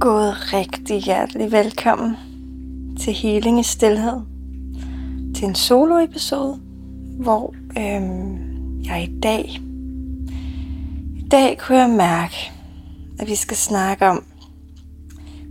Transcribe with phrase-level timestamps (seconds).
[0.00, 2.16] God rigtig hjertelig velkommen
[3.00, 4.20] til Healing i Stilhed.
[5.36, 6.60] Til en solo-episode,
[7.22, 9.60] hvor øhm, jeg i dag...
[11.16, 12.52] I dag kunne jeg mærke,
[13.18, 14.24] at vi skal snakke om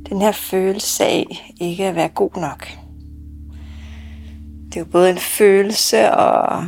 [0.10, 2.68] den her følelse af ikke at være god nok.
[4.66, 6.66] Det er jo både en følelse og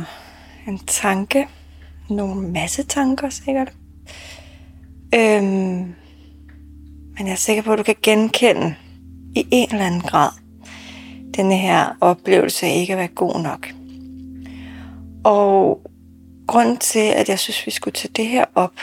[0.68, 1.48] en tanke.
[2.10, 3.72] Nogle masse tanker sikkert.
[5.14, 5.94] Øhm,
[7.18, 8.74] men jeg er sikker på, at du kan genkende
[9.34, 10.30] i en eller anden grad
[11.36, 13.68] denne her oplevelse af ikke at være god nok.
[15.24, 15.80] Og
[16.46, 18.74] grunden til, at jeg synes, vi skulle tage det her op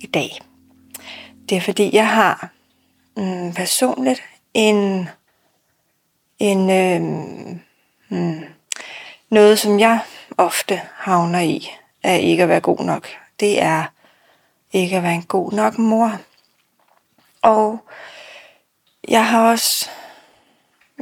[0.00, 0.38] i dag,
[1.48, 2.52] det er fordi, jeg har
[3.16, 4.22] mm, personligt
[4.54, 5.08] en,
[6.38, 7.60] en øhm,
[8.08, 8.44] mm,
[9.30, 10.00] noget, som jeg
[10.38, 11.68] ofte havner i,
[12.02, 13.08] af ikke at være god nok.
[13.40, 13.84] Det er
[14.72, 16.20] ikke at være en god nok mor.
[17.42, 17.78] Og
[19.08, 19.90] jeg har også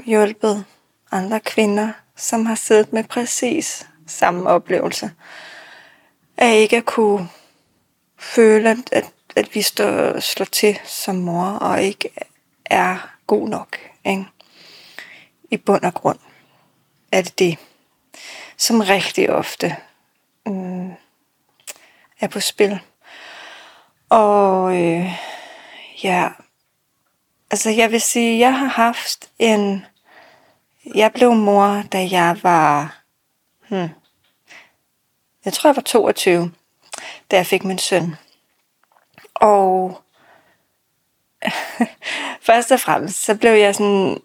[0.04, 0.64] hjulpet
[1.12, 5.10] andre kvinder, som har siddet med præcis samme oplevelse.
[6.36, 7.28] At ikke at kunne
[8.18, 9.04] føle, at, at,
[9.36, 12.10] at vi står, slår til som mor, og ikke
[12.64, 13.78] er god nok.
[14.04, 14.24] Ikke?
[15.50, 16.18] I bund og grund
[17.12, 17.58] er det det,
[18.56, 19.76] som rigtig ofte
[20.46, 20.90] mm,
[22.20, 22.78] er på spil.
[24.08, 25.12] Og øh,
[26.02, 26.28] ja,
[27.50, 29.84] altså jeg vil sige, jeg har haft en...
[30.94, 33.00] Jeg blev mor, da jeg var...
[33.68, 33.88] Hmm,
[35.44, 36.52] jeg tror, jeg var 22,
[37.30, 38.16] da jeg fik min søn.
[39.34, 40.02] Og
[42.48, 44.20] først og fremmest, så blev jeg sådan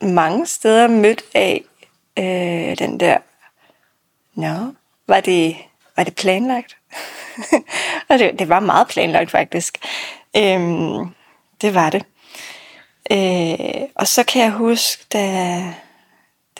[0.00, 1.64] mange steder mødt af
[2.18, 3.18] øh, den der,
[4.34, 4.74] nå,
[5.06, 5.56] var det,
[5.96, 6.76] var det planlagt?
[8.08, 9.78] og det, det var meget planlagt faktisk.
[10.36, 11.14] Øhm,
[11.60, 12.04] det var det.
[13.10, 15.74] Øh, og så kan jeg huske, da,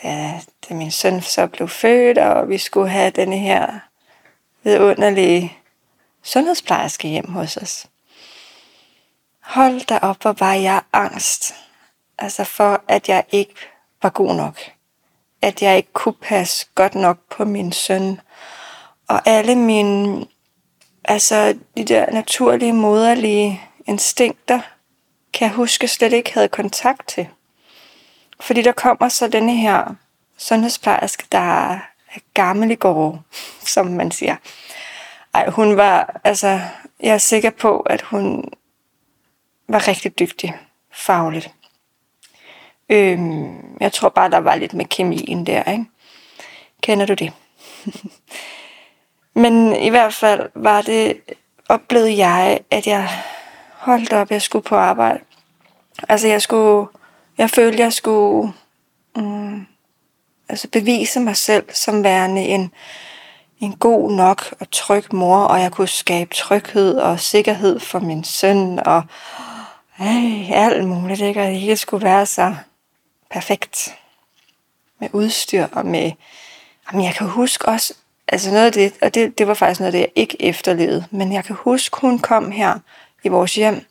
[0.03, 0.39] da,
[0.69, 3.79] da min søn så blev født, og vi skulle have denne her
[4.63, 5.57] vidunderlige
[6.23, 7.87] sundhedsplejerske hjem hos os.
[9.43, 11.55] Hold da op, hvor var jeg angst.
[12.17, 13.53] Altså for, at jeg ikke
[14.01, 14.59] var god nok.
[15.41, 18.19] At jeg ikke kunne passe godt nok på min søn.
[19.07, 20.25] Og alle mine,
[21.05, 24.61] altså de der naturlige, moderlige instinkter,
[25.39, 27.27] kan jeg huske, slet ikke havde kontakt til.
[28.39, 29.95] Fordi der kommer så denne her
[30.37, 31.79] sundhedsplejerske, der er
[32.33, 33.23] gammel i går,
[33.73, 34.35] som man siger.
[35.33, 36.61] Ej, hun var, altså,
[36.99, 38.51] jeg er sikker på, at hun
[39.67, 40.57] var rigtig dygtig
[40.91, 41.51] fagligt.
[42.89, 45.85] Øhm, jeg tror bare, der var lidt med kemien der, ikke?
[46.81, 47.33] Kender du det?
[49.43, 51.21] Men i hvert fald var det,
[51.69, 53.09] oplevede jeg, at jeg
[53.79, 55.19] holdt op, jeg skulle på arbejde.
[56.09, 56.87] Altså jeg skulle,
[57.37, 58.53] jeg følte, jeg skulle
[59.15, 59.67] mm,
[60.49, 62.71] altså bevise mig selv som værende en,
[63.59, 68.23] en god nok og tryg mor, og jeg kunne skabe tryghed og sikkerhed for min
[68.23, 69.03] søn, og
[70.01, 71.41] øh, alt muligt, ikke?
[71.41, 72.55] og det hele skulle være så
[73.31, 73.95] perfekt
[74.99, 76.11] med udstyr og med,
[76.91, 77.93] jamen jeg kan huske også,
[78.27, 81.05] altså noget af det, og det, det var faktisk noget af det, jeg ikke efterlevede,
[81.11, 82.79] men jeg kan huske, hun kom her
[83.23, 83.85] i vores hjem,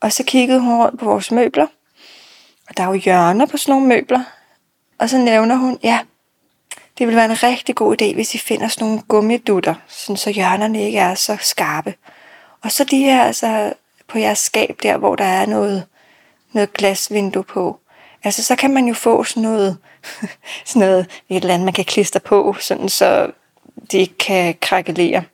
[0.00, 1.66] og så kiggede hun rundt på vores møbler,
[2.68, 4.22] og der er jo hjørner på sådan nogle møbler,
[4.98, 6.00] og så nævner hun, ja,
[6.98, 10.30] det vil være en rigtig god idé, hvis I finder sådan nogle gummidutter, sådan så
[10.30, 11.94] hjørnerne ikke er så skarpe.
[12.62, 13.72] Og så de her, altså
[14.08, 15.86] på jeres skab der, hvor der er noget,
[16.52, 17.80] noget glasvindue på.
[18.24, 19.78] Altså så kan man jo få sådan noget,
[20.64, 23.30] sådan noget et eller andet, man kan klistre på, sådan så
[23.92, 25.24] de ikke kan krakelere,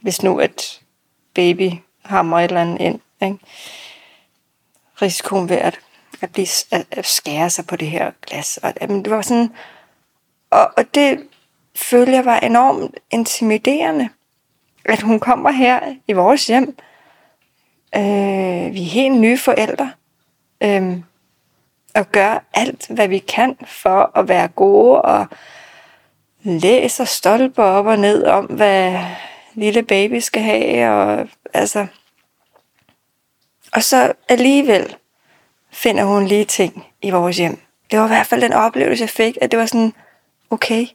[0.00, 0.80] hvis nu at
[1.34, 1.70] baby
[2.04, 3.00] hammer et eller andet ind.
[3.22, 3.38] Ikke?
[5.02, 5.78] Risikoen ved at,
[6.20, 8.56] at, blive, at, at skære sig på det her glas.
[8.56, 9.50] Og, at, det var sådan,
[10.50, 11.28] og, og det
[11.76, 14.08] følte jeg var enormt intimiderende,
[14.84, 16.76] at hun kommer her i vores hjem.
[17.96, 19.92] Øh, vi er helt nye forældre.
[20.60, 20.98] Øh,
[21.94, 25.26] og gør alt, hvad vi kan for at være gode og
[26.42, 28.98] læser stolper op og ned om, hvad
[29.54, 30.90] lille baby skal have.
[30.90, 31.86] Og, altså,
[33.76, 34.96] og så alligevel
[35.70, 37.60] finder hun lige ting i vores hjem.
[37.90, 39.94] Det var i hvert fald den oplevelse, jeg fik, at det var sådan,
[40.50, 40.86] okay,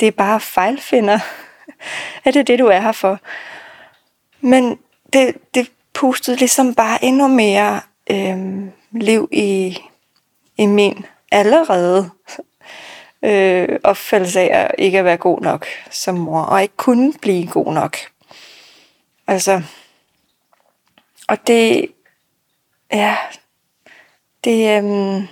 [0.00, 1.18] det er bare fejlfinder.
[2.24, 3.20] er det det, du er her for?
[4.40, 4.78] Men
[5.12, 7.80] det, det pustede ligesom bare endnu mere
[8.10, 9.78] øhm, liv i,
[10.56, 12.10] i min allerede
[13.22, 17.46] øh, opfattelse af at ikke at være god nok som mor, og ikke kunne blive
[17.46, 17.96] god nok.
[19.26, 19.62] Altså,
[21.28, 21.88] og det,
[22.94, 23.16] ja,
[24.44, 25.26] det, øhm,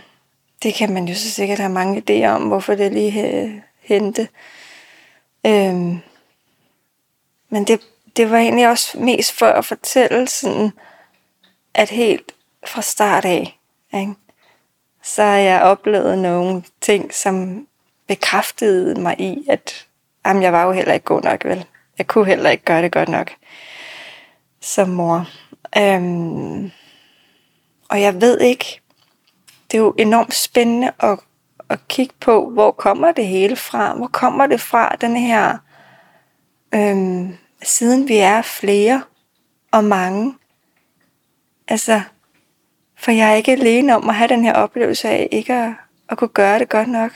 [0.62, 4.28] det kan man jo så sikkert have mange idéer om, hvorfor det lige øh, hente.
[5.46, 5.98] Øhm,
[7.48, 7.80] men det,
[8.16, 10.72] det var egentlig også mest for at fortælle sådan,
[11.74, 12.32] at helt
[12.66, 13.58] fra start af,
[13.94, 14.14] ikke?
[15.02, 17.66] så har jeg oplevet nogle ting, som
[18.06, 19.86] bekræftede mig i, at
[20.26, 21.64] jamen, jeg var jo heller ikke god nok, vel?
[21.98, 23.30] Jeg kunne heller ikke gøre det godt nok
[24.62, 25.26] som mor.
[25.78, 26.70] Øhm,
[27.92, 28.80] og jeg ved ikke,
[29.70, 31.18] det er jo enormt spændende at,
[31.68, 33.94] at kigge på, hvor kommer det hele fra?
[33.94, 35.58] Hvor kommer det fra, den her,
[36.74, 39.02] øhm, siden vi er flere
[39.70, 40.34] og mange?
[41.68, 42.00] Altså,
[42.96, 45.72] for jeg er ikke alene om at have den her oplevelse af ikke at,
[46.08, 47.12] at kunne gøre det godt nok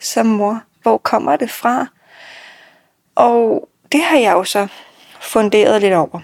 [0.00, 0.62] som mor.
[0.82, 1.86] Hvor kommer det fra?
[3.14, 4.68] Og det har jeg jo så
[5.20, 6.20] funderet lidt over.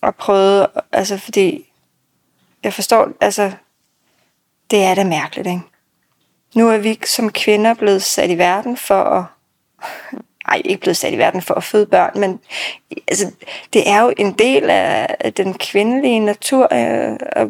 [0.00, 1.66] Og prøvet, altså fordi
[2.66, 3.52] jeg forstår, altså
[4.70, 5.60] det er da mærkeligt, ikke?
[6.54, 9.24] Nu er vi som kvinder blevet sat i verden for at
[10.48, 12.40] ej, ikke blevet sat i verden for at føde børn, men
[13.08, 13.32] altså,
[13.72, 17.48] det er jo en del af den kvindelige natur øh, at,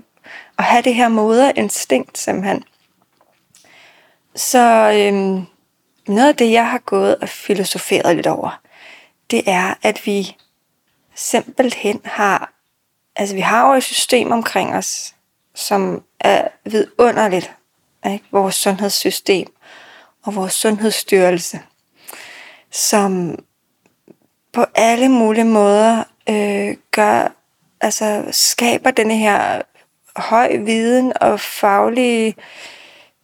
[0.58, 2.64] at have det her moderinstinkt simpelthen.
[4.34, 5.46] Så øhm,
[6.08, 8.60] noget af det, jeg har gået og filosoferet lidt over,
[9.30, 10.36] det er, at vi
[11.14, 12.52] simpelthen har,
[13.16, 15.14] altså vi har jo et system omkring os,
[15.54, 17.52] som er vidunderligt,
[18.06, 18.24] ikke?
[18.32, 19.52] vores sundhedssystem
[20.24, 21.60] og vores sundhedsstyrelse,
[22.70, 23.38] som
[24.52, 27.32] på alle mulige måder øh, gør,
[27.80, 29.62] altså skaber denne her
[30.16, 32.34] høj viden og faglige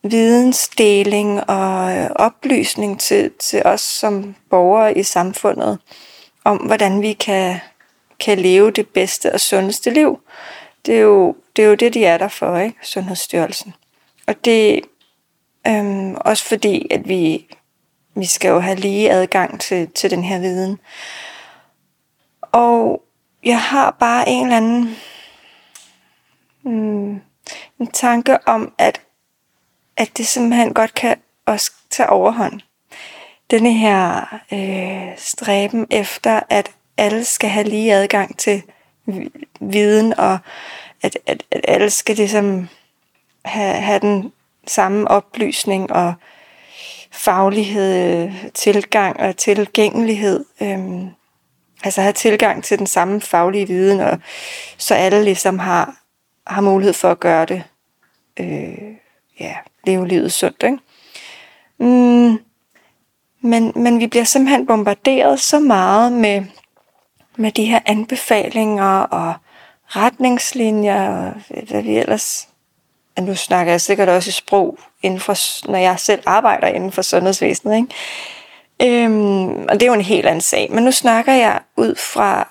[0.03, 5.79] vidensdeling og øh, oplysning til, til os som borgere i samfundet
[6.45, 7.61] om, hvordan vi kan,
[8.23, 10.21] kan leve det bedste og sundeste liv.
[10.87, 12.77] Det er jo det, er jo det de er der for, ikke?
[12.83, 13.75] Sundhedsstyrelsen.
[14.27, 14.81] Og det
[15.67, 17.47] øhm, også fordi, at vi,
[18.15, 20.79] vi skal jo have lige adgang til, til den her viden.
[22.43, 23.03] Og
[23.45, 24.97] jeg har bare en eller anden
[26.63, 27.21] mm,
[27.81, 29.01] en tanke om, at,
[29.97, 31.17] at det simpelthen godt kan
[31.47, 32.61] også tage overhånd.
[33.51, 38.63] Denne her øh, stræben efter, at alle skal have lige adgang til
[39.61, 40.39] viden, og
[41.03, 42.69] at, at, at alle skal ligesom
[43.45, 44.33] have, have den
[44.67, 46.15] samme oplysning og
[47.11, 50.45] faglighed, tilgang og tilgængelighed.
[50.61, 51.09] Øhm,
[51.85, 54.19] altså have tilgang til den samme faglige viden, og
[54.79, 55.97] så alle ligesom har,
[56.47, 57.63] har mulighed for at gøre det,
[58.41, 58.95] øh,
[59.41, 59.55] ja,
[59.87, 60.63] leve livet sundt.
[60.63, 60.79] Ikke?
[61.79, 62.39] Mm,
[63.41, 66.45] men, men vi bliver simpelthen bombarderet så meget med,
[67.37, 69.35] med de her anbefalinger og
[69.89, 71.33] retningslinjer, og
[71.69, 72.49] hvad vi ellers...
[73.17, 76.93] Ja, nu snakker jeg sikkert også i sprog, inden for, når jeg selv arbejder inden
[76.93, 77.77] for sundhedsvæsenet.
[77.77, 79.05] Ikke?
[79.05, 80.73] Øhm, og det er jo en helt anden sag.
[80.73, 82.49] Men nu snakker jeg ud fra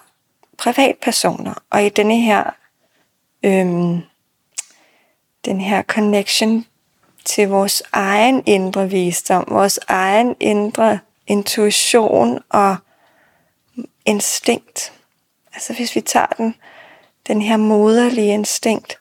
[0.57, 2.43] privatpersoner, og i denne her,
[3.43, 4.01] øhm,
[5.45, 6.65] den her connection
[7.25, 12.75] til vores egen indre visdom, vores egen indre intuition og
[14.05, 14.93] instinkt.
[15.53, 16.55] Altså hvis vi tager den
[17.27, 18.99] den her moderlige instinkt,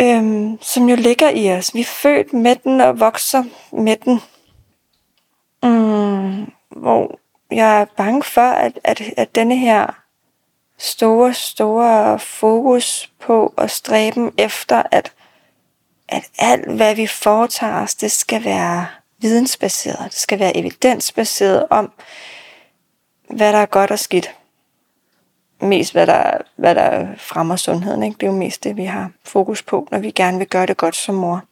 [0.00, 1.74] øhm, som jo ligger i os.
[1.74, 4.20] Vi er født med den og vokser med den.
[5.62, 7.18] Mm, hvor
[7.50, 10.02] jeg er bange for, at, at, at denne her
[10.78, 15.12] store, store fokus på at stræben efter, at,
[16.08, 18.86] at alt, hvad vi foretager os, det skal være
[19.18, 20.04] vidensbaseret.
[20.04, 21.92] Det skal være evidensbaseret om,
[23.30, 24.34] hvad der er godt og skidt
[25.60, 28.02] mest, hvad der, hvad der fremmer sundheden.
[28.02, 28.14] Ikke?
[28.14, 30.76] Det er jo mest det, vi har fokus på, når vi gerne vil gøre det
[30.76, 31.44] godt som mor.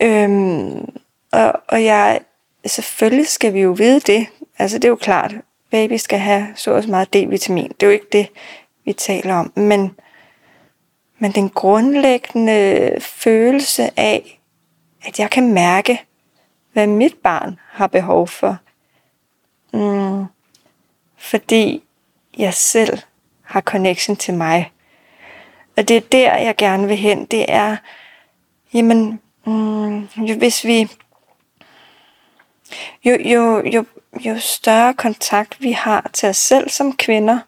[0.00, 0.96] Øhm,
[1.32, 2.20] og, og jeg,
[2.66, 4.26] selvfølgelig skal vi jo vide det.
[4.58, 5.34] Altså det er jo klart,
[5.70, 7.68] baby skal have så også meget D-vitamin.
[7.68, 8.28] Det er jo ikke det,
[8.84, 9.52] vi taler om.
[9.56, 9.94] Men,
[11.18, 14.40] men den grundlæggende følelse af,
[15.06, 16.00] at jeg kan mærke,
[16.72, 18.56] hvad mit barn har behov for.
[19.72, 20.24] Mm,
[21.24, 21.82] fordi
[22.38, 22.98] jeg selv
[23.42, 24.72] har connection til mig.
[25.76, 27.24] Og det er der, jeg gerne vil hen.
[27.24, 27.76] Det er,
[28.74, 30.88] jamen, mm, hvis vi,
[33.04, 33.84] jo, jo, jo,
[34.20, 37.38] jo større kontakt vi har til os selv som kvinder,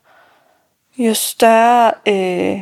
[0.98, 2.60] jo større øh,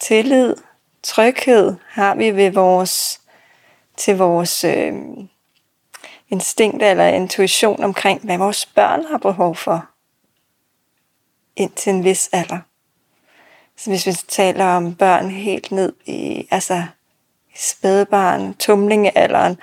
[0.00, 0.54] tillid,
[1.02, 3.20] tryghed har vi ved vores,
[3.96, 4.92] til vores øh,
[6.30, 9.95] instinkt eller intuition omkring, hvad vores børn har behov for
[11.56, 12.58] indtil en vis alder.
[13.76, 16.82] Så hvis vi taler om børn helt ned i, altså
[17.56, 19.58] spædebarn, tumlingealderen,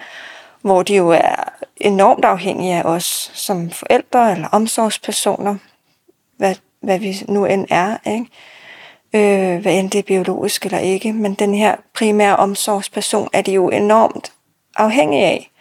[0.61, 1.35] hvor de jo er
[1.77, 5.55] enormt afhængige af os som forældre eller omsorgspersoner,
[6.37, 8.25] hvad, hvad vi nu end er, ikke?
[9.13, 13.51] Øh, hvad end det er biologisk eller ikke, men den her primære omsorgsperson er de
[13.51, 14.33] jo enormt
[14.75, 15.51] afhængige af.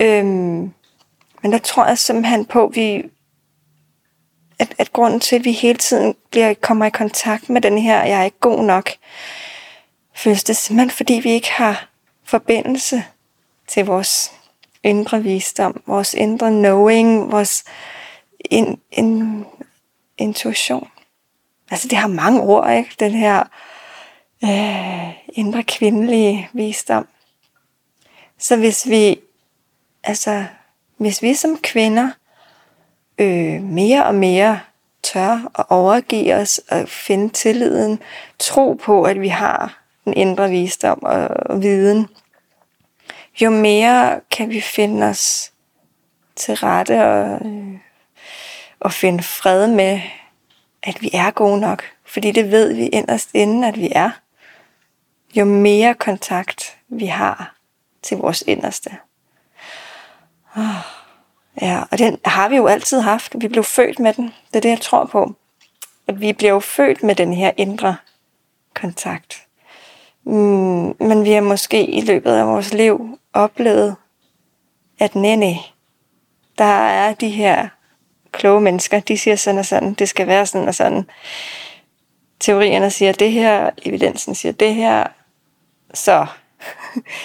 [0.00, 0.72] Øhm,
[1.42, 3.02] men der tror jeg simpelthen på, at vi,
[4.58, 8.04] at, at grunden til, at vi hele tiden bliver, kommer i kontakt med den her,
[8.04, 8.90] jeg er ikke god nok,
[10.14, 11.88] føles det simpelthen, fordi vi ikke har
[12.24, 13.04] forbindelse
[13.66, 14.32] til vores
[14.82, 17.64] indre visdom, vores indre knowing, vores
[18.40, 19.44] in, in,
[20.18, 20.88] intuition.
[21.70, 22.96] Altså det har mange ord, ikke?
[23.00, 23.44] Den her
[24.44, 27.08] øh, indre kvindelige visdom.
[28.38, 29.20] Så hvis vi,
[30.04, 30.44] altså
[30.96, 32.10] hvis vi som kvinder
[33.18, 34.60] øh, mere og mere
[35.02, 37.98] tør at overgive os og finde tilliden,
[38.38, 42.08] tro på, at vi har den indre visdom og, og viden,
[43.42, 45.52] jo mere kan vi finde os
[46.36, 47.78] til rette og, øh,
[48.80, 50.00] og finde fred med,
[50.82, 51.84] at vi er gode nok.
[52.04, 54.10] Fordi det ved vi inderst inden, at vi er.
[55.34, 57.54] Jo mere kontakt vi har
[58.02, 58.90] til vores inderste.
[60.56, 61.03] Oh,
[61.60, 63.34] ja, og den har vi jo altid haft.
[63.38, 64.24] Vi blev født med den.
[64.24, 65.34] Det er det, jeg tror på.
[66.06, 67.96] At vi bliver jo født med den her indre
[68.74, 69.46] kontakt.
[70.24, 73.96] Mm, men vi har måske i løbet af vores liv oplevet,
[74.98, 75.56] at nene,
[76.58, 77.68] der er de her
[78.32, 81.10] kloge mennesker, de siger sådan og sådan, det skal være sådan og sådan.
[82.40, 85.06] Teorierne siger det her, evidensen siger det her,
[85.94, 86.26] så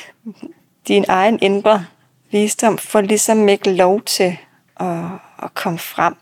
[0.88, 1.86] din egen indre
[2.32, 4.38] visdom får ligesom ikke lov til
[4.80, 5.06] at,
[5.44, 6.16] at komme frem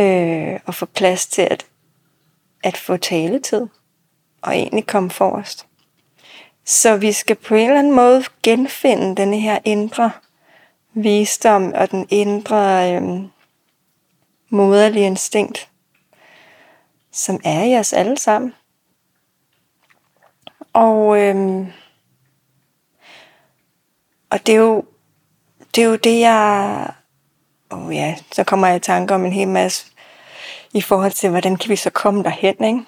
[0.00, 1.66] øh, og få plads til at,
[2.62, 3.66] at få taletid
[4.42, 5.66] og egentlig komme forrest.
[6.64, 10.10] Så vi skal på en eller anden måde genfinde den her indre
[10.94, 13.02] visdom og den indre øh,
[14.48, 15.70] moderlige instinkt,
[17.12, 18.54] som er i os alle sammen.
[20.72, 21.66] Og, øh,
[24.34, 24.84] og det er jo
[25.74, 26.90] det, er jo det jeg...
[27.70, 29.86] Oh ja, så kommer jeg i tanke om en hel masse
[30.72, 32.80] i forhold til, hvordan kan vi så komme derhen, ikke?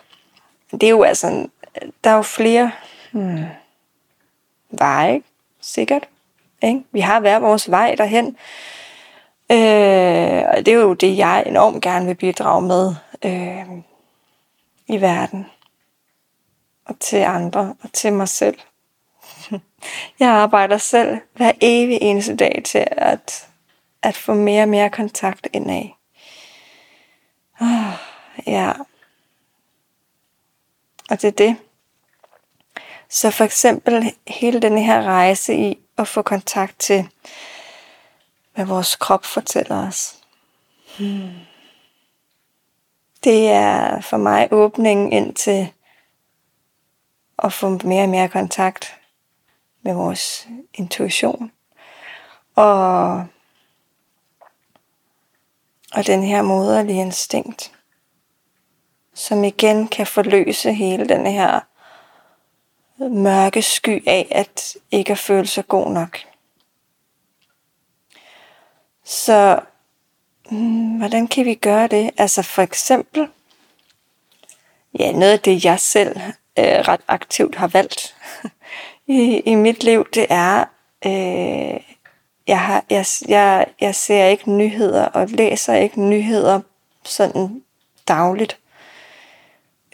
[0.71, 1.49] Det er jo altså...
[2.05, 2.73] Der er jo flere...
[3.13, 3.45] Hmm,
[4.71, 5.23] veje,
[5.61, 6.09] sikkert.
[6.63, 6.85] Ikke?
[6.93, 8.27] Vi har hver vores vej derhen.
[9.53, 13.83] Øh, og det er jo det, jeg enormt gerne vil bidrage med øh,
[14.87, 15.47] i verden.
[16.85, 18.59] Og til andre, og til mig selv.
[20.21, 23.49] Jeg arbejder selv hver evig eneste dag til at,
[24.03, 25.89] at få mere og mere kontakt indad.
[27.61, 27.93] Oh,
[28.47, 28.73] ja.
[31.11, 31.57] Og det er det,
[33.09, 37.09] så for eksempel hele den her rejse i at få kontakt til,
[38.55, 40.17] hvad vores krop fortæller os.
[40.99, 41.31] Hmm.
[43.25, 45.73] Det er for mig åbningen ind til
[47.39, 48.97] at få mere og mere kontakt
[49.87, 51.53] med vores intuition.
[52.55, 53.27] Og,
[55.93, 57.73] og den her moderlige instinkt,
[59.15, 61.61] som igen kan forløse hele den her
[62.99, 66.19] mørke sky af at ikke at føle sig god nok.
[69.05, 69.61] Så
[70.51, 72.11] hmm, hvordan kan vi gøre det?
[72.17, 73.29] Altså for eksempel,
[74.99, 76.21] ja, noget af det jeg selv
[76.59, 78.15] øh, ret aktivt har valgt
[79.07, 80.65] i, i mit liv, det er,
[81.07, 81.81] øh,
[82.47, 86.61] jeg, har, jeg, jeg, jeg ser ikke nyheder og læser ikke nyheder
[87.05, 87.63] sådan
[88.09, 88.59] dagligt.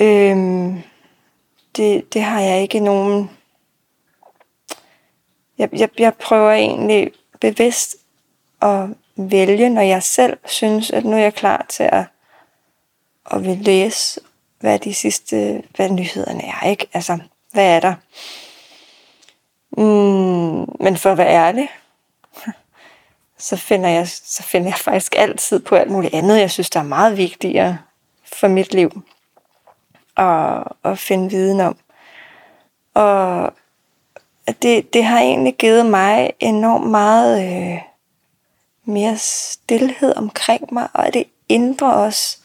[0.00, 0.82] Øhm,
[1.76, 3.30] det, det har jeg ikke nogen...
[5.58, 7.96] Jeg, jeg, jeg prøver egentlig bevidst
[8.62, 12.04] at vælge, når jeg selv synes, at nu er jeg klar til at,
[13.30, 14.20] at vil læse,
[14.62, 16.86] hvad de sidste, hvad nyhederne er, ikke?
[16.92, 17.18] Altså,
[17.52, 17.94] hvad er der?
[19.76, 21.68] Mm, men for at være ærlig,
[23.38, 26.80] så finder, jeg, så finder jeg faktisk altid på alt muligt andet, jeg synes, der
[26.80, 27.78] er meget vigtigere
[28.32, 29.02] for mit liv
[30.16, 31.76] at, at finde viden om.
[32.94, 33.52] Og
[34.62, 37.78] det, det har egentlig givet mig enormt meget øh,
[38.84, 42.41] mere stillhed omkring mig, og det indre også,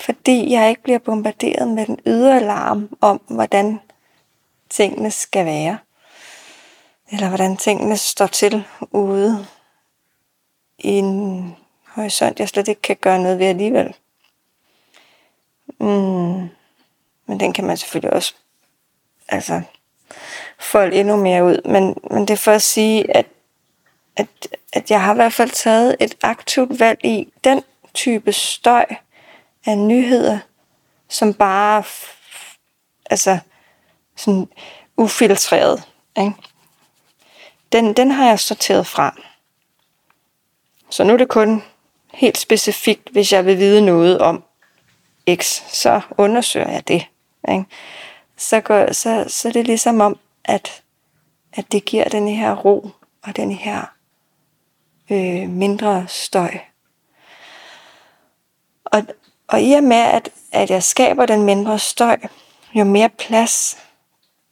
[0.00, 3.80] fordi jeg ikke bliver bombarderet med den ydre alarm om, hvordan
[4.70, 5.78] tingene skal være.
[7.12, 9.46] Eller hvordan tingene står til ude
[10.78, 13.94] i en horisont, jeg slet ikke kan gøre noget ved alligevel.
[15.80, 16.48] Mm.
[17.26, 18.34] men den kan man selvfølgelig også
[19.28, 19.62] altså,
[20.58, 21.60] folde endnu mere ud.
[21.64, 23.26] Men, men det er for at sige, at,
[24.16, 24.28] at,
[24.72, 27.62] at jeg har i hvert fald taget et aktivt valg i den
[27.94, 28.84] type støj
[29.68, 30.38] af nyheder,
[31.08, 31.84] som bare
[33.10, 33.38] altså
[34.16, 34.48] sådan
[34.96, 35.88] ufiltreret.
[36.18, 36.32] Ikke?
[37.72, 39.16] Den, den har jeg sorteret fra.
[40.90, 41.62] Så nu er det kun
[42.14, 44.44] helt specifikt, hvis jeg vil vide noget om
[45.34, 47.06] X, så undersøger jeg det.
[47.48, 47.64] Ikke?
[48.36, 50.82] Så, går, så, så det er ligesom om, at,
[51.52, 52.90] at det giver den her ro
[53.22, 53.94] og den her
[55.10, 56.58] øh, mindre støj.
[59.48, 62.16] Og, i og med, at, at jeg skaber den mindre støj,
[62.74, 63.78] jo mere plads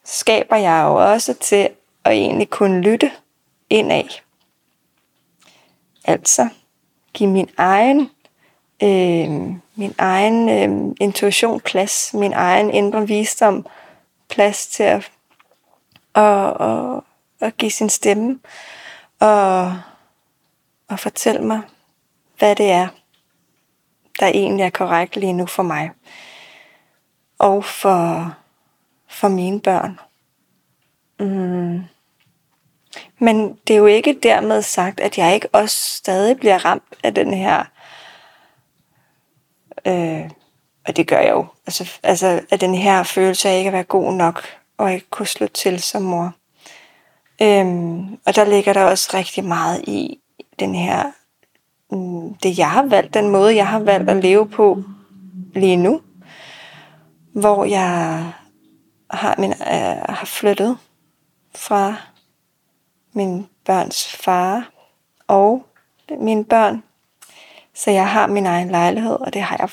[0.05, 1.69] skaber jeg jo også til
[2.05, 3.13] at egentlig kunne lytte
[3.71, 4.09] indad.
[6.05, 6.49] Altså
[7.15, 8.11] give min egen,
[8.83, 9.31] øh,
[9.75, 13.67] min egen øh, intuition plads, min egen indre visdom
[14.29, 15.11] plads til at,
[16.15, 17.01] at, at,
[17.41, 18.39] at give sin stemme
[19.21, 19.79] og,
[20.89, 21.61] og fortælle mig,
[22.39, 22.89] hvad det er,
[24.21, 25.91] der egentlig er korrekt lige nu for mig
[27.39, 28.35] og for,
[29.09, 30.01] for mine børn.
[31.21, 31.81] Mm.
[33.19, 37.15] Men det er jo ikke dermed sagt, at jeg ikke også stadig bliver ramt af
[37.15, 37.65] den her,
[39.87, 40.31] øh,
[40.87, 43.85] og det gør jeg jo, altså, altså af den her følelse af ikke at være
[43.85, 44.43] god nok,
[44.79, 46.33] og ikke kunne slå til som mor.
[47.43, 50.21] Øhm, og der ligger der også rigtig meget i
[50.59, 51.13] den her,
[51.91, 54.83] Mm, det jeg har valgt, den måde jeg har valgt at leve på
[55.55, 56.01] lige nu,
[57.33, 58.25] hvor jeg
[59.11, 60.79] har, min, øh, har flyttet
[61.55, 61.95] fra
[63.13, 64.71] min børns far
[65.27, 65.67] og
[66.19, 66.83] mine børn.
[67.75, 69.69] Så jeg har min egen lejlighed, og det har jeg,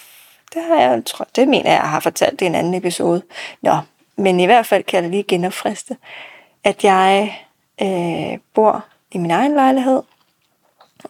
[0.54, 3.24] det har jeg, tror, det mener jeg, jeg har fortalt i en anden episode.
[3.62, 3.78] Nå,
[4.16, 5.98] men i hvert fald kan jeg lige genopfriste,
[6.64, 7.40] at jeg
[7.82, 10.02] øh, bor i min egen lejlighed,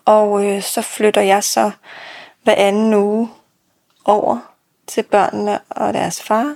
[0.06, 1.72] og øh, så flytter jeg så
[2.44, 3.30] hver anden uge
[4.06, 4.40] over
[4.88, 6.56] til børnene og deres far,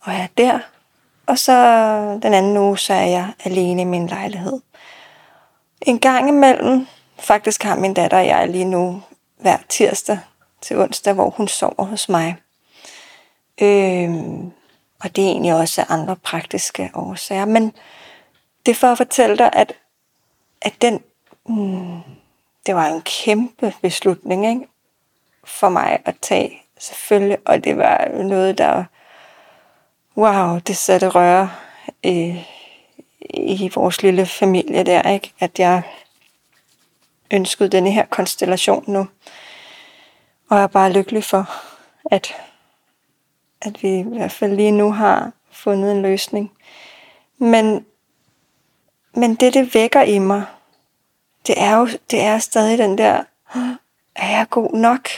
[0.00, 0.58] og er der.
[1.26, 1.52] Og så
[2.22, 4.60] den anden uge, så er jeg alene i min lejlighed.
[5.82, 6.86] En gang imellem,
[7.18, 9.02] faktisk har min datter og jeg lige nu
[9.40, 10.18] hver tirsdag
[10.60, 12.36] til onsdag, hvor hun sover hos mig.
[13.62, 14.52] Øhm,
[15.00, 17.44] og det er egentlig også andre praktiske årsager.
[17.44, 17.72] Men
[18.66, 19.72] det er for at fortælle dig, at,
[20.62, 21.00] at den,
[21.48, 22.00] mm,
[22.66, 24.66] det var en kæmpe beslutning ikke?
[25.44, 27.38] for mig at tage, selvfølgelig.
[27.44, 28.84] Og det var noget, der,
[30.16, 31.50] wow, det satte røre
[32.02, 32.40] i,
[33.34, 35.32] i vores lille familie der, ikke?
[35.40, 35.82] at jeg
[37.30, 39.08] ønskede denne her konstellation nu.
[40.48, 41.50] Og jeg er bare lykkelig for,
[42.10, 42.34] at,
[43.60, 46.52] at vi i hvert fald lige nu har fundet en løsning.
[47.38, 47.86] Men,
[49.14, 50.44] men det, det vækker i mig,
[51.46, 53.74] det er jo det er stadig den der, ah,
[54.16, 55.08] er jeg god nok?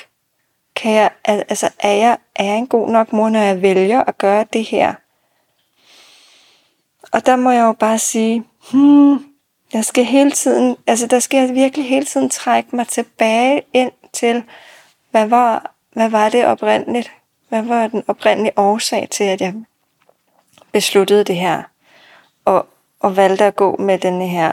[0.77, 4.19] Kan jeg, altså, er, jeg, er jeg en god nok mor, når jeg vælger at
[4.19, 4.95] gøre det her?
[7.13, 9.25] Og der må jeg jo bare sige, hmm,
[9.73, 13.93] jeg skal hele tiden, altså der skal jeg virkelig hele tiden trække mig tilbage ind
[14.13, 14.45] til,
[15.11, 17.13] hvad var, hvad var det oprindeligt?
[17.49, 19.55] Hvad var den oprindelige årsag til, at jeg
[20.73, 21.63] besluttede det her?
[22.45, 22.67] Og,
[23.01, 24.53] og valgte at gå med den her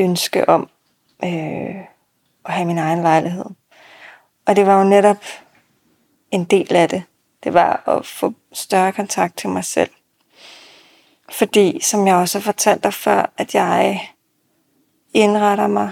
[0.00, 0.68] ønske om
[1.24, 1.76] øh,
[2.44, 3.44] at have min egen lejlighed.
[4.46, 5.24] Og det var jo netop
[6.30, 7.02] en del af det.
[7.44, 9.90] Det var at få større kontakt til mig selv.
[11.30, 14.08] Fordi, som jeg også har fortalt dig før, at jeg
[15.14, 15.90] indretter mig,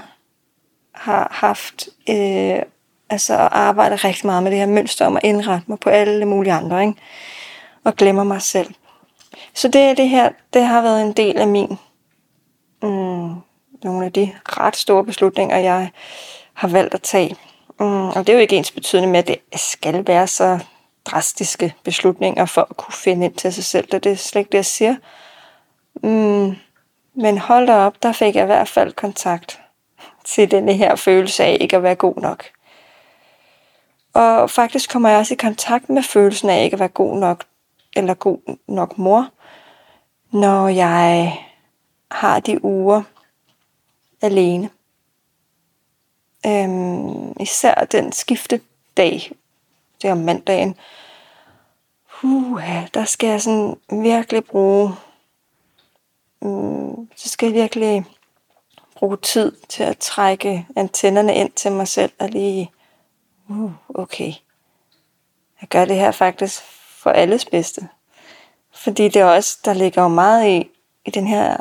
[0.94, 2.62] har haft, øh,
[3.10, 6.52] altså arbejdet rigtig meget med det her mønster om at indrette mig på alle mulige
[6.52, 7.00] andre, ikke?
[7.84, 8.74] og glemmer mig selv.
[9.54, 11.78] Så det, det her, det har været en del af min,
[12.82, 13.34] mm,
[13.84, 15.90] nogle af de ret store beslutninger, jeg
[16.54, 17.36] har valgt at tage.
[17.80, 20.58] Mm, og det er jo ikke ens betydende med, at det skal være så
[21.04, 23.86] drastiske beslutninger for at kunne finde ind til sig selv.
[23.86, 24.96] Det er slet ikke det, jeg siger.
[26.02, 26.56] Mm,
[27.14, 29.60] men hold da op, der fik jeg i hvert fald kontakt
[30.24, 32.44] til denne her følelse af ikke at være god nok.
[34.14, 37.44] Og faktisk kommer jeg også i kontakt med følelsen af ikke at være god nok,
[37.96, 39.28] eller god nok mor,
[40.32, 41.38] når jeg
[42.10, 43.02] har de uger
[44.20, 44.70] alene.
[46.46, 48.60] Øhm, især den skifte
[48.96, 49.32] dag,
[50.02, 50.76] det er om mandagen.
[52.22, 52.62] Uh,
[52.94, 54.94] der skal jeg sådan virkelig bruge
[56.42, 58.04] mm, så skal jeg virkelig
[58.94, 62.70] bruge tid til at trække antennerne ind til mig selv og lige,
[63.48, 64.32] uh, okay,
[65.60, 66.62] jeg gør det her faktisk
[67.02, 67.88] for alles bedste.
[68.72, 70.70] Fordi det er også, der ligger jo meget i,
[71.04, 71.56] i den her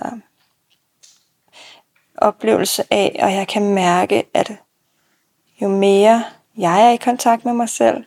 [2.18, 4.52] oplevelse af, og jeg kan mærke, at
[5.62, 6.24] jo mere
[6.58, 8.06] jeg er i kontakt med mig selv,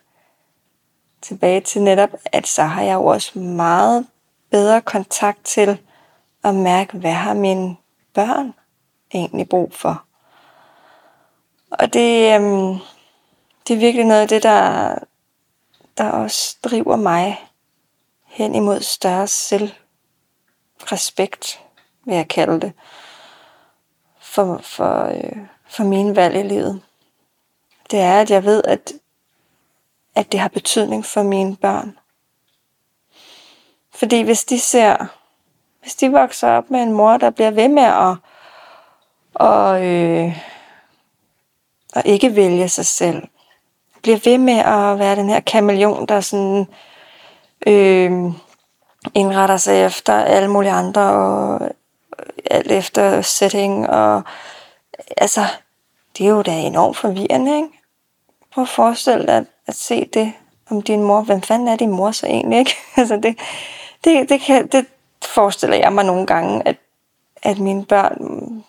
[1.22, 4.06] tilbage til netop, at så har jeg jo også meget
[4.50, 5.78] bedre kontakt til
[6.44, 7.76] at mærke, hvad har mine
[8.14, 8.54] børn
[9.14, 10.04] egentlig brug for.
[11.70, 12.78] Og det, øhm,
[13.68, 14.94] det er virkelig noget af det, der,
[15.98, 17.50] der også driver mig
[18.26, 21.60] hen imod større selvrespekt,
[22.04, 22.72] vil jeg kalde det,
[24.30, 25.36] for, for, øh,
[25.68, 26.82] for mine valg i livet.
[27.90, 28.92] Det er, at jeg ved, at,
[30.14, 31.98] at det har betydning for mine børn.
[33.94, 35.06] Fordi hvis de ser,
[35.80, 38.16] hvis de vokser op med en mor, der bliver ved med at,
[39.34, 40.38] og, øh,
[41.94, 43.28] at ikke vælge sig selv,
[44.02, 46.66] bliver ved med at være den her kameleon, der sådan
[47.66, 48.12] øh,
[49.14, 51.70] indretter sig efter alle mulige andre, og
[52.50, 54.22] alt efter setting, og
[55.16, 55.44] altså,
[56.18, 57.68] det er jo da enormt forvirrende, ikke?
[58.52, 60.32] Prøv at forestille dig at, at se det
[60.70, 61.20] om din mor.
[61.20, 62.76] Hvem fanden er din mor så egentlig, ikke?
[62.96, 63.38] altså, det,
[64.04, 64.86] det, det, kan, det
[65.24, 66.76] forestiller jeg mig nogle gange, at,
[67.42, 68.64] at mine børn,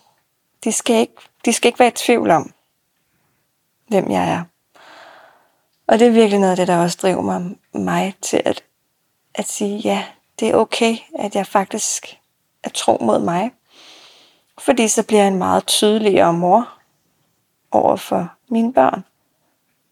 [0.64, 1.14] de skal, ikke,
[1.46, 2.54] de skal ikke være i tvivl om,
[3.88, 4.44] hvem jeg er.
[5.88, 8.64] Og det er virkelig noget af det, der også driver mig, mig til at,
[9.36, 10.06] at sige, ja,
[10.40, 12.20] det er okay, at jeg faktisk
[12.64, 13.52] er tro mod mig.
[14.62, 16.70] Fordi så bliver jeg en meget tydeligere mor
[17.72, 19.04] over for mine børn.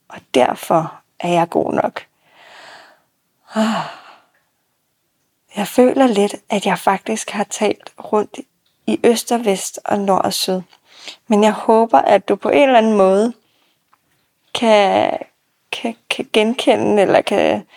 [0.10, 2.06] Og derfor er jeg god nok.
[3.56, 3.84] Ah.
[5.56, 8.40] Jeg føler lidt, at jeg faktisk har talt rundt
[8.88, 10.62] i øst og vest og nord og syd.
[11.28, 13.34] Men jeg håber, at du på en eller anden måde
[14.54, 15.18] kan,
[15.72, 17.68] kan, kan genkende eller kan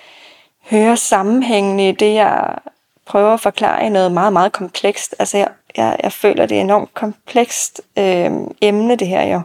[0.70, 2.59] høre sammenhængen i det, jeg
[3.07, 5.14] prøver at forklare i noget meget, meget komplekst.
[5.18, 8.30] Altså, jeg, jeg, jeg føler, det er enormt komplekst øh,
[8.61, 9.40] emne, det her jo.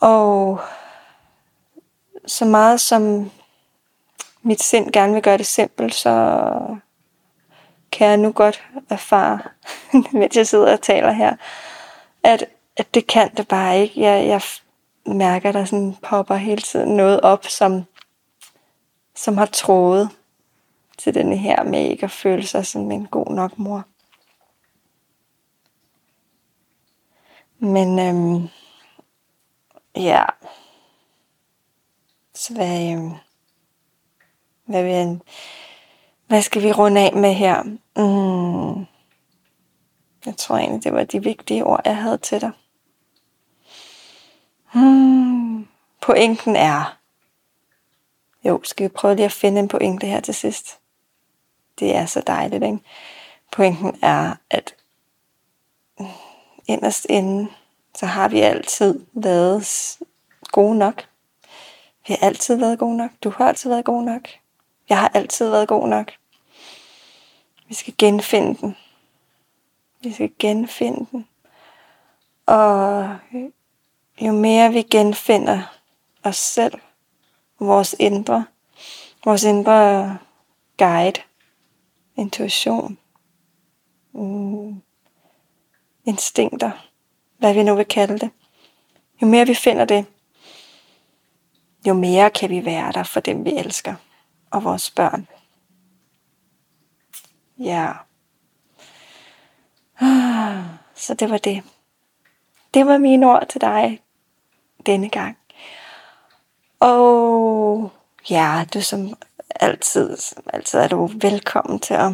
[0.00, 0.60] Og
[2.26, 3.30] så meget som
[4.42, 6.42] mit sind gerne vil gøre det simpelt, så
[7.92, 9.38] kan jeg nu godt erfare,
[10.12, 11.36] mens jeg sidder og taler her,
[12.22, 12.44] at,
[12.76, 14.00] at det kan det bare ikke.
[14.00, 14.42] Jeg, jeg
[15.06, 17.84] mærker, der sådan popper hele tiden noget op, som,
[19.14, 20.10] som har troet
[20.98, 23.84] til denne her med ikke at føle sig som en god nok mor.
[27.62, 28.48] Men øhm,
[29.96, 30.24] ja,
[32.34, 33.10] så hvad, øhm,
[34.64, 35.20] hvad, vil,
[36.26, 37.62] hvad skal vi runde af med her?
[37.96, 38.86] Mm,
[40.26, 42.50] jeg tror egentlig, det var de vigtige ord, jeg havde til dig.
[44.72, 45.68] Hmm,
[46.00, 46.98] pointen er,
[48.44, 50.78] jo, skal vi prøve lige at finde en pointe her til sidst?
[51.78, 52.78] Det er så dejligt, ikke?
[53.52, 54.74] Pointen er, at
[56.66, 57.48] inderst inde,
[57.94, 59.98] så har vi altid været
[60.42, 61.06] gode nok.
[62.08, 63.10] Vi har altid været gode nok.
[63.24, 64.28] Du har altid været god nok.
[64.88, 66.12] Jeg har altid været god nok.
[67.68, 68.76] Vi skal genfinde den.
[70.02, 71.28] Vi skal genfinde den.
[72.46, 73.16] Og
[74.20, 75.62] jo mere vi genfinder
[76.22, 76.74] os selv,
[77.60, 78.44] vores indre,
[79.24, 80.18] vores indre
[80.78, 81.20] guide,
[82.16, 82.98] intuition,
[84.12, 84.82] mm,
[86.10, 86.70] instinkter,
[87.38, 88.30] hvad vi nu vil kalde det.
[89.22, 90.06] Jo mere vi finder det,
[91.86, 93.94] jo mere kan vi være der for dem, vi elsker,
[94.50, 95.28] og vores børn.
[97.58, 97.92] Ja.
[100.00, 101.62] Ah, så det var det.
[102.74, 104.00] Det var mine ord til dig
[104.86, 105.38] denne gang.
[106.80, 107.92] Og
[108.30, 109.14] ja, du som
[109.50, 112.12] altid, som altid er du velkommen til at,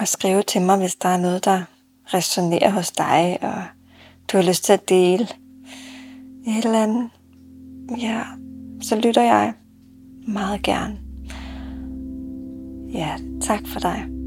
[0.00, 1.64] at skrive til mig, hvis der er noget, der
[2.14, 3.62] resonerer hos dig, og
[4.32, 5.28] du har lyst til at dele
[6.46, 7.10] et eller andet.
[7.98, 8.22] Ja,
[8.82, 9.52] så lytter jeg
[10.28, 10.98] meget gerne.
[12.92, 14.19] Ja, tak for dig.